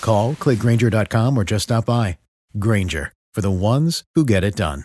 [0.00, 2.18] Call, clickgranger.com, or just stop by.
[2.58, 4.84] Granger, for the ones who get it done.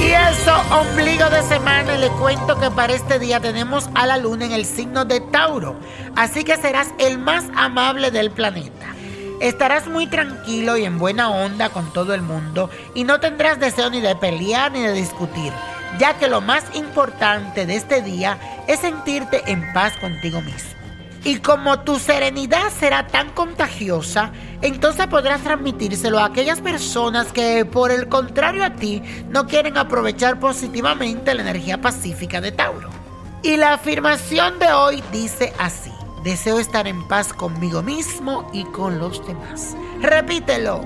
[0.00, 4.46] Y eso, ombligo de semana, le cuento que para este día tenemos a la luna
[4.46, 5.76] en el signo de Tauro.
[6.16, 8.91] Así que serás el más amable del planeta.
[9.42, 13.90] Estarás muy tranquilo y en buena onda con todo el mundo y no tendrás deseo
[13.90, 15.52] ni de pelear ni de discutir,
[15.98, 18.38] ya que lo más importante de este día
[18.68, 20.70] es sentirte en paz contigo mismo.
[21.24, 24.30] Y como tu serenidad será tan contagiosa,
[24.60, 30.38] entonces podrás transmitírselo a aquellas personas que por el contrario a ti no quieren aprovechar
[30.38, 32.90] positivamente la energía pacífica de Tauro.
[33.42, 35.90] Y la afirmación de hoy dice así.
[36.22, 39.76] Deseo estar en paz conmigo mismo y con los demás.
[40.00, 40.84] Repítelo.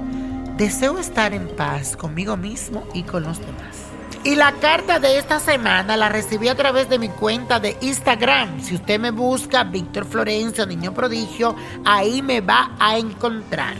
[0.57, 3.77] Deseo estar en paz conmigo mismo y con los demás.
[4.25, 8.63] Y la carta de esta semana la recibí a través de mi cuenta de Instagram.
[8.63, 11.55] Si usted me busca Víctor Florencio, Niño Prodigio,
[11.85, 13.77] ahí me va a encontrar.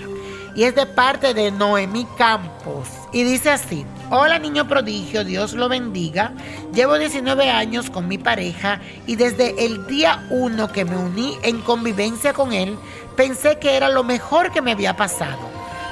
[0.55, 2.89] Y es de parte de Noemí Campos.
[3.13, 6.33] Y dice así, hola niño prodigio, Dios lo bendiga.
[6.75, 11.61] Llevo 19 años con mi pareja y desde el día 1 que me uní en
[11.61, 12.79] convivencia con él,
[13.17, 15.39] pensé que era lo mejor que me había pasado.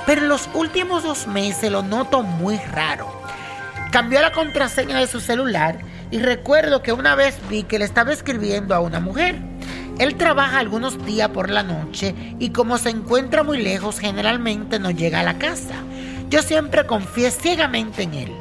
[0.07, 3.09] Pero los últimos dos meses lo noto muy raro.
[3.91, 5.79] Cambió la contraseña de su celular
[6.11, 9.37] y recuerdo que una vez vi que le estaba escribiendo a una mujer.
[9.99, 14.91] Él trabaja algunos días por la noche y como se encuentra muy lejos generalmente no
[14.91, 15.75] llega a la casa.
[16.29, 18.33] Yo siempre confié ciegamente en él.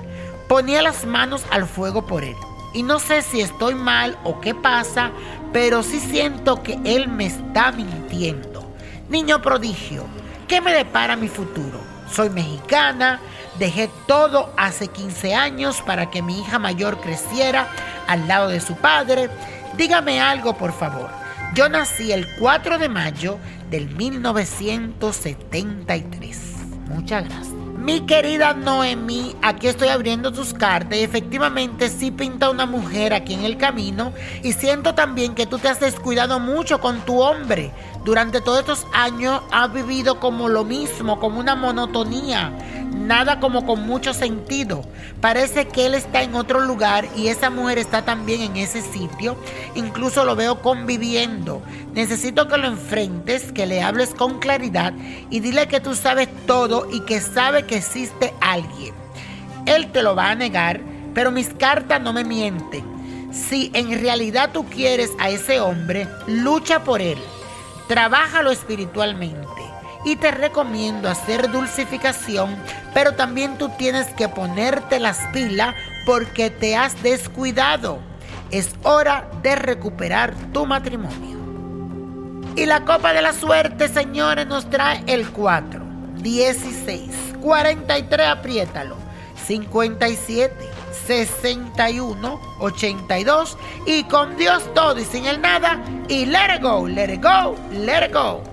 [0.48, 2.36] Ponía las manos al fuego por él.
[2.74, 5.12] Y no sé si estoy mal o qué pasa,
[5.52, 8.68] pero sí siento que él me está mintiendo.
[9.10, 10.06] Niño prodigio,
[10.48, 11.80] ¿qué me depara mi futuro?
[12.12, 13.20] Soy mexicana,
[13.60, 17.68] dejé todo hace 15 años para que mi hija mayor creciera
[18.08, 19.30] al lado de su padre.
[19.78, 21.10] Dígame algo, por favor.
[21.54, 23.38] Yo nací el 4 de mayo
[23.70, 26.40] del 1973.
[26.88, 27.63] Muchas gracias.
[27.84, 33.34] Mi querida Noemí, aquí estoy abriendo tus cartas y efectivamente sí pinta una mujer aquí
[33.34, 37.74] en el camino y siento también que tú te has descuidado mucho con tu hombre.
[38.06, 42.54] Durante todos estos años has vivido como lo mismo, como una monotonía,
[42.94, 44.84] nada como con mucho sentido.
[45.22, 49.38] Parece que él está en otro lugar y esa mujer está también en ese sitio.
[49.76, 51.62] Incluso lo veo conviviendo.
[51.94, 54.94] Necesito que lo enfrentes, que le hables con claridad
[55.30, 58.94] y dile que tú sabes todo y que sabe que existe alguien.
[59.66, 60.82] Él te lo va a negar,
[61.14, 62.84] pero mis cartas no me mienten.
[63.32, 67.18] Si en realidad tú quieres a ese hombre, lucha por él.
[67.88, 69.63] Trabájalo espiritualmente.
[70.06, 72.56] Y te recomiendo hacer dulcificación,
[72.94, 78.00] pero también tú tienes que ponerte las pilas porque te has descuidado.
[78.52, 81.40] es hora de recuperar tu matrimonio.
[82.56, 85.82] Y la copa de la suerte, señores, nos trae el 4,
[86.18, 87.10] 16,
[87.42, 88.96] 43, apriétalo,
[89.48, 90.54] 57,
[91.08, 93.58] 61, 82
[93.88, 97.56] y con Dios todo y sin el nada y let it go, let it go,
[97.72, 98.53] let it go.